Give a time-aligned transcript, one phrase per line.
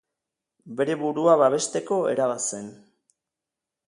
[0.77, 2.73] Bere burua babesteko era bat zen.